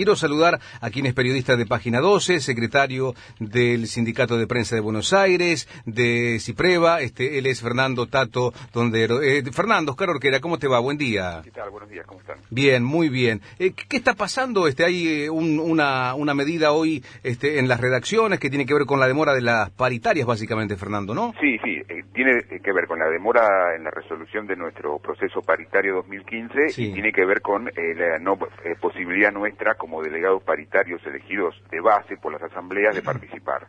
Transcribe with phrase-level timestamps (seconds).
[0.00, 4.80] Quiero saludar a quien es periodista de Página 12, secretario del Sindicato de Prensa de
[4.80, 9.20] Buenos Aires, de Cipreva, este, él es Fernando Tato Tondero.
[9.20, 10.78] Eh, Fernando, Oscar Orquera, ¿cómo te va?
[10.80, 11.42] Buen día.
[11.44, 11.68] ¿Qué tal?
[11.68, 12.38] Buenos días, ¿cómo están?
[12.48, 13.42] Bien, muy bien.
[13.58, 14.66] Eh, ¿Qué está pasando?
[14.68, 18.86] Este, hay eh, una, una medida hoy este, en las redacciones que tiene que ver
[18.86, 21.34] con la demora de las paritarias, básicamente, Fernando, ¿no?
[21.42, 25.42] Sí, sí, eh, tiene que ver con la demora en la resolución de nuestro proceso
[25.42, 26.84] paritario 2015 Sí.
[26.86, 28.38] y tiene que ver con la no
[28.80, 33.66] posibilidad nuestra como delegados paritarios elegidos de base por las asambleas de participar.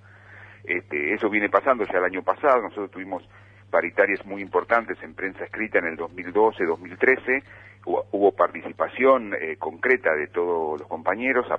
[0.64, 3.28] Este, eso viene pasando ya el año pasado, nosotros tuvimos
[3.72, 7.44] paritarias muy importantes en prensa escrita en el 2012, 2013,
[7.86, 11.58] hubo, hubo participación eh, concreta de todos los compañeros a,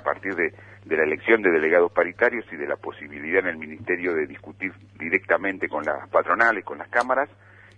[0.00, 0.52] partir de,
[0.84, 4.72] de la elección de delegados paritarios y de la posibilidad en el Ministerio de discutir
[4.98, 7.28] directamente con las patronales, con las cámaras,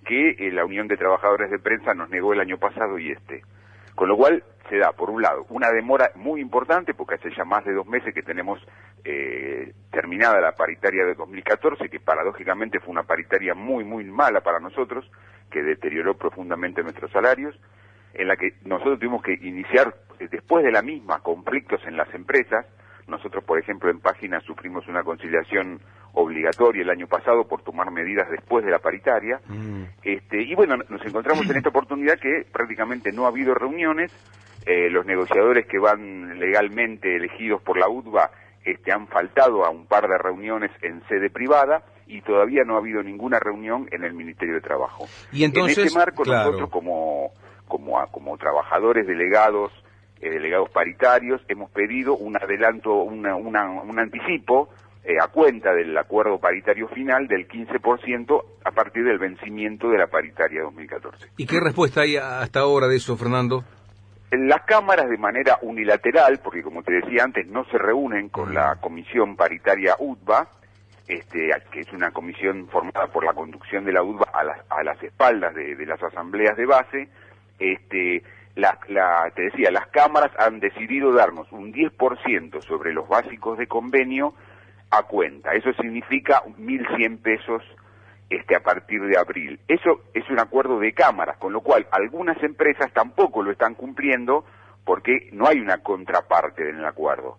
[0.05, 3.43] que eh, la Unión de Trabajadores de Prensa nos negó el año pasado y este.
[4.01, 7.45] Con lo cual se da, por un lado, una demora muy importante, porque hace ya
[7.45, 8.59] más de dos meses que tenemos
[9.05, 14.59] eh, terminada la paritaria de 2014, que paradójicamente fue una paritaria muy, muy mala para
[14.59, 15.05] nosotros,
[15.51, 17.55] que deterioró profundamente nuestros salarios,
[18.15, 22.09] en la que nosotros tuvimos que iniciar, eh, después de la misma, conflictos en las
[22.15, 22.65] empresas.
[23.07, 25.79] Nosotros, por ejemplo, en Página sufrimos una conciliación
[26.15, 29.41] obligatoria el año pasado por tomar medidas después de la paritaria.
[29.47, 29.83] Mm.
[30.03, 34.13] Este, y bueno, nos encontramos en esta oportunidad que prácticamente no ha habido reuniones,
[34.67, 38.31] eh, los negociadores que van legalmente elegidos por la UTBA
[38.65, 42.79] este, han faltado a un par de reuniones en sede privada y todavía no ha
[42.79, 45.07] habido ninguna reunión en el Ministerio de Trabajo.
[45.33, 46.47] Y entonces, en este marco claro.
[46.47, 47.31] nosotros como,
[47.69, 49.73] como, como trabajadores delegados,
[50.21, 54.69] eh, delegados paritarios, hemos pedido un adelanto, una, una- un anticipo
[55.05, 60.07] eh, a cuenta del acuerdo paritario final del 15% a partir del vencimiento de la
[60.09, 61.29] paritaria 2014.
[61.37, 63.65] ¿Y qué respuesta hay hasta ahora de eso, Fernando?
[64.31, 68.77] Las cámaras de manera unilateral, porque como te decía antes, no se reúnen con la
[68.77, 70.49] comisión paritaria UTBA,
[71.09, 74.85] este, que es una comisión formada por la conducción de la UTBA a las, a
[74.85, 77.09] las espaldas de, de las asambleas de base,
[77.59, 78.23] este,
[78.55, 83.67] la, la- te decía, las cámaras han decidido darnos un 10% sobre los básicos de
[83.67, 84.35] convenio
[84.91, 85.53] a cuenta.
[85.55, 87.63] Eso significa 1.100 pesos
[88.29, 89.61] este, a partir de abril.
[89.69, 94.45] Eso es un acuerdo de cámaras, con lo cual algunas empresas tampoco lo están cumpliendo
[94.85, 97.39] porque no hay una contraparte en el acuerdo.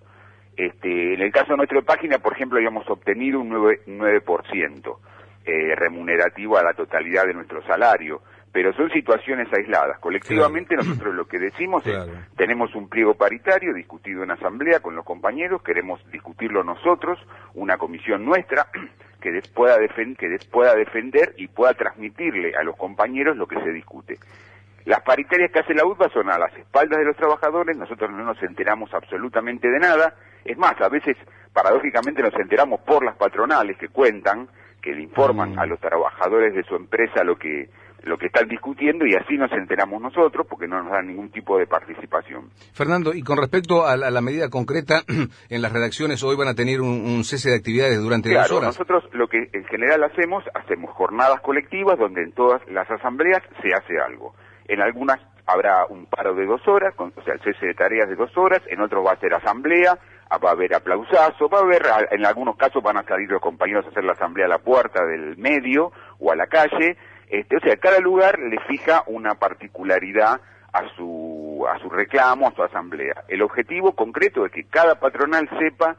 [0.56, 4.98] Este, en el caso de nuestra página, por ejemplo, habíamos obtenido un 9%, 9%
[5.46, 10.00] eh, remunerativo a la totalidad de nuestro salario, pero son situaciones aisladas.
[10.00, 12.12] Colectivamente nosotros lo que decimos Claro.
[12.12, 17.18] es, tenemos un pliego paritario discutido en asamblea con los compañeros, queremos discutirlo nosotros,
[17.54, 18.68] una comisión nuestra
[19.22, 23.48] que des- pueda, defen- que des- pueda defender y pueda transmitirle a los compañeros lo
[23.48, 24.18] que se discute.
[24.86, 28.24] Las paritarias que hace la UTBA son a las espaldas de los trabajadores, nosotros no
[28.24, 31.16] nos enteramos absolutamente de nada, es más, a veces
[31.54, 34.48] paradójicamente nos enteramos por las patronales que cuentan,
[34.82, 35.60] que le informan Mm.
[35.60, 37.70] a los trabajadores de su empresa lo que
[38.04, 41.58] lo que están discutiendo y así nos enteramos nosotros porque no nos dan ningún tipo
[41.58, 42.50] de participación.
[42.74, 45.04] Fernando, y con respecto a la, a la medida concreta,
[45.50, 48.68] en las redacciones hoy van a tener un, un cese de actividades durante dos horas.
[48.70, 53.74] nosotros lo que en general hacemos, hacemos jornadas colectivas donde en todas las asambleas se
[53.74, 54.34] hace algo.
[54.68, 58.08] En algunas habrá un paro de dos horas, con- o sea, el cese de tareas
[58.08, 59.98] de dos horas, en otros va a ser asamblea,
[60.44, 61.82] va a haber aplausazo, va a haber,
[62.12, 65.04] en algunos casos van a salir los compañeros a hacer la asamblea a la puerta
[65.06, 66.96] del medio o a la calle,
[67.32, 70.42] este, o sea, cada lugar le fija una particularidad
[70.74, 73.24] a su, a su reclamo, a su asamblea.
[73.30, 75.96] El objetivo concreto es que cada patronal sepa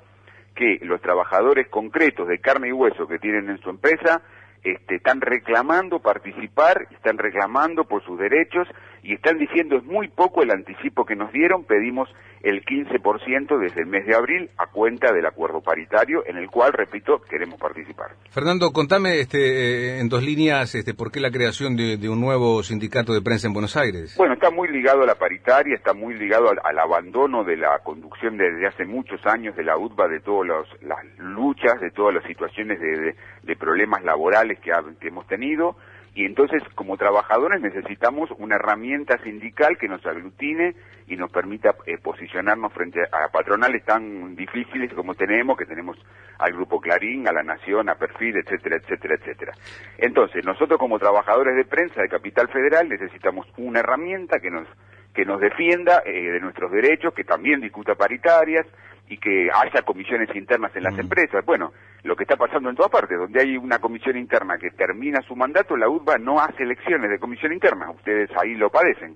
[0.55, 4.21] que los trabajadores concretos de carne y hueso que tienen en su empresa
[4.65, 8.69] este, están reclamando participar, están reclamando por sus derechos
[9.03, 12.09] y están diciendo es muy poco el anticipo que nos dieron, pedimos
[12.43, 16.73] el 15% desde el mes de abril a cuenta del acuerdo paritario en el cual,
[16.73, 18.13] repito, queremos participar.
[18.31, 22.21] Fernando, contame este, eh, en dos líneas este, por qué la creación de, de un
[22.21, 24.15] nuevo sindicato de prensa en Buenos Aires.
[24.17, 27.79] Bueno, está muy ligado a la paritaria, está muy ligado al, al abandono de la
[27.85, 30.49] conducción desde hace muchos años de la UTBA, de todas
[30.83, 35.27] las luchas, de todas las situaciones de, de- de problemas laborales que, ha- que hemos
[35.27, 35.77] tenido.
[36.15, 40.75] Y entonces, como trabajadores, necesitamos una herramienta sindical que nos aglutine
[41.07, 45.97] y nos permita eh, posicionarnos frente a patronales tan difíciles como tenemos, que tenemos
[46.39, 49.53] al Grupo Clarín, a La Nación, a Perfil, etcétera, etcétera, etcétera.
[49.97, 54.69] Entonces, nosotros como trabajadores de prensa de Capital Federal necesitamos una herramienta que nos
[55.15, 58.67] que nos defienda eh, de nuestros derechos, que también discuta paritarias
[59.09, 61.01] y que haya comisiones internas en las Mm.
[61.01, 61.45] empresas.
[61.45, 61.73] Bueno,
[62.03, 65.37] lo que está pasando en todas partes, donde hay una comisión interna que termina su
[65.37, 67.91] mandato, la UTBA no hace elecciones de comisión interna.
[67.91, 69.15] Ustedes ahí lo padecen,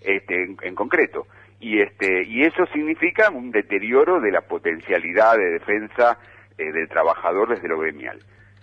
[0.00, 1.26] este, en, en concreto.
[1.60, 6.18] y este y eso significa un deterioro de la potencialidad de defensa
[6.58, 8.18] eh, del trabajador desde lo gremial.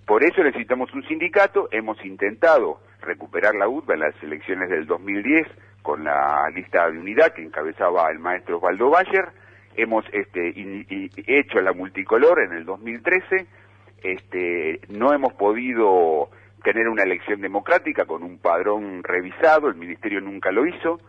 [0.05, 5.47] Por eso necesitamos un sindicato, hemos intentado recuperar la UTBA en las elecciones del 2010
[5.81, 9.29] con la lista de unidad que encabezaba el maestro Osvaldo Bayer,
[9.75, 10.53] hemos este,
[11.27, 13.47] hecho la multicolor en el 2013,
[14.03, 16.29] este, no hemos podido
[16.63, 20.99] tener una elección democrática con un padrón revisado, el ministerio nunca lo hizo,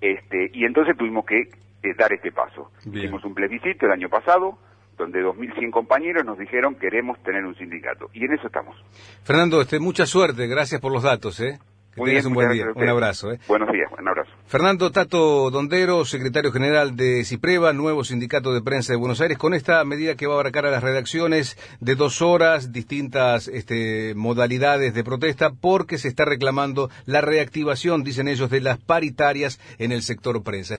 [0.00, 2.70] este, y entonces tuvimos que eh, dar este paso.
[2.84, 4.58] Hicimos un plebiscito el año pasado,
[4.98, 8.76] donde 2.100 compañeros nos dijeron queremos tener un sindicato, y en eso estamos.
[9.24, 11.40] Fernando, este, mucha suerte, gracias por los datos.
[11.40, 11.58] ¿eh?
[11.94, 13.32] Que tengas un buen día, un abrazo.
[13.32, 13.40] ¿eh?
[13.48, 14.30] Buenos días, un abrazo.
[14.46, 19.54] Fernando Tato Dondero, secretario general de CIPREVA, nuevo sindicato de prensa de Buenos Aires, con
[19.54, 24.94] esta medida que va a abarcar a las redacciones de dos horas, distintas este, modalidades
[24.94, 30.02] de protesta, porque se está reclamando la reactivación, dicen ellos, de las paritarias en el
[30.02, 30.68] sector prensa.